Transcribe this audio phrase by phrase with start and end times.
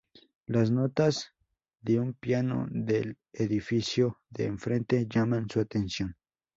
[0.47, 1.31] Las notas
[1.81, 6.15] de un piano del edificio de enfrente llaman su atención.